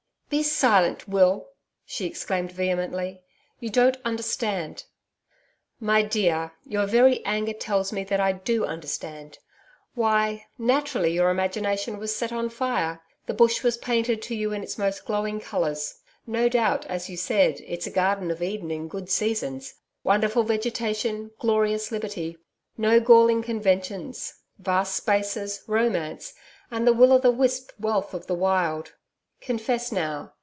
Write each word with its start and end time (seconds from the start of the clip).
'Be 0.33 0.43
silent, 0.43 1.09
Will,' 1.09 1.49
she 1.85 2.05
exclaimed 2.05 2.53
vehemently. 2.53 3.21
'You 3.59 3.69
don't 3.69 3.97
understand.' 4.05 4.85
'My 5.81 6.03
dear, 6.03 6.53
your 6.63 6.85
very 6.85 7.21
anger 7.25 7.51
tells 7.51 7.91
me 7.91 8.05
that 8.05 8.21
I 8.21 8.31
do 8.31 8.63
understand. 8.63 9.39
Why! 9.93 10.45
naturally 10.57 11.11
your 11.11 11.29
imagination 11.31 11.97
was 11.99 12.15
set 12.15 12.31
on 12.31 12.47
fire. 12.47 13.01
The 13.25 13.33
Bush 13.33 13.61
was 13.61 13.75
painted 13.77 14.21
to 14.21 14.33
you 14.33 14.53
in 14.53 14.63
its 14.63 14.77
most 14.77 15.03
glowing 15.03 15.41
colours. 15.41 15.95
No 16.25 16.47
doubt, 16.47 16.85
as 16.85 17.09
you 17.09 17.17
said, 17.17 17.59
it's 17.67 17.85
a 17.85 17.91
Garden 17.91 18.31
of 18.31 18.41
Eden 18.41 18.71
in 18.71 18.87
good 18.87 19.09
seasons. 19.09 19.73
Wonderful 20.01 20.43
vegetation, 20.43 21.31
glorious 21.39 21.91
liberty 21.91 22.37
no 22.77 23.01
galling 23.01 23.41
conventions 23.41 24.33
vast 24.57 24.95
spaces 24.95 25.61
romance 25.67 26.33
and 26.71 26.87
the 26.87 26.93
will 26.93 27.11
o' 27.11 27.17
the 27.19 27.31
wisp 27.31 27.71
wealth 27.77 28.13
of 28.13 28.27
the 28.27 28.33
Wild. 28.33 28.93
Confess 29.41 29.91
now 29.91 30.33